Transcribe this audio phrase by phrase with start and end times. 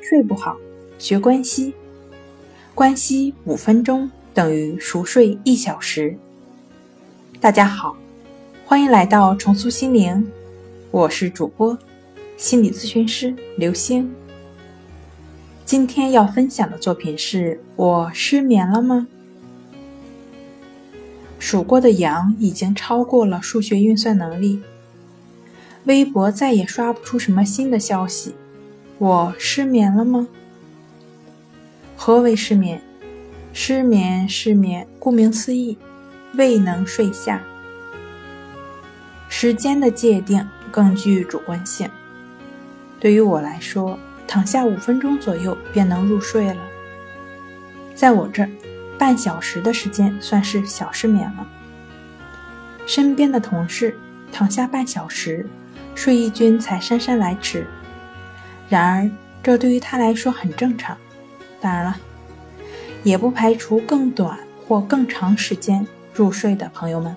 [0.00, 0.56] 睡不好，
[0.96, 1.74] 学关西，
[2.72, 6.16] 关西五分钟等于熟睡一小时。
[7.40, 7.96] 大家好，
[8.64, 10.30] 欢迎来到重塑心灵，
[10.92, 11.76] 我是主播
[12.36, 14.10] 心理咨询师刘星。
[15.64, 19.08] 今天要分享的作品是我失眠了吗？
[21.40, 24.62] 数过的羊已经超过了数学运算能力，
[25.84, 28.34] 微博再也刷不出什么新的消息。
[28.98, 30.26] 我失眠了吗？
[31.96, 32.82] 何为失眠？
[33.52, 35.78] 失眠，失眠，顾名思义，
[36.34, 37.40] 未能睡下。
[39.28, 41.88] 时间的界定更具主观性。
[42.98, 43.96] 对于我来说，
[44.26, 46.60] 躺下五分钟左右便能入睡了。
[47.94, 48.50] 在我这儿，
[48.98, 51.46] 半小时的时间算是小失眠了。
[52.84, 53.96] 身边的同事
[54.32, 55.46] 躺下半小时，
[55.94, 57.64] 睡意君才姗姗来迟。
[58.68, 59.10] 然而，
[59.42, 60.96] 这对于他来说很正常。
[61.60, 61.96] 当然了，
[63.02, 67.16] 也不排除更短或更长时间入睡的朋友们。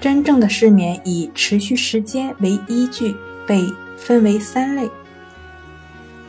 [0.00, 3.16] 真正的失眠以持续时间为依据，
[3.46, 3.66] 被
[3.96, 4.88] 分为三类：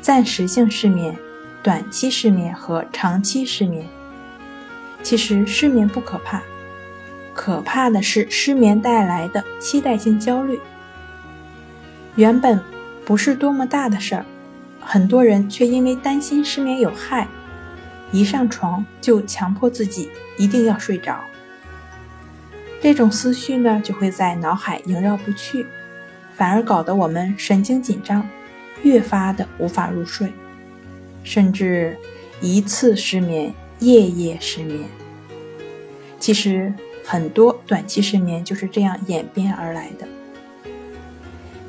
[0.02, 1.16] 暂时性失眠、
[1.62, 3.86] 短期失眠和长期失眠。
[5.04, 6.42] 其实失眠不可怕，
[7.36, 10.60] 可怕的是失眠带来的期待性焦虑。
[12.16, 12.60] 原本。
[13.08, 14.26] 不是多么大的事儿，
[14.82, 17.26] 很多人却因为担心失眠有害，
[18.12, 21.24] 一上床就强迫自己一定要睡着。
[22.82, 25.66] 这种思绪呢，就会在脑海萦绕不去，
[26.36, 28.28] 反而搞得我们神经紧张，
[28.84, 30.34] 越发的无法入睡，
[31.24, 31.96] 甚至
[32.42, 34.82] 一次失眠，夜夜失眠。
[36.20, 36.74] 其实
[37.06, 40.06] 很多短期失眠就是这样演变而来的。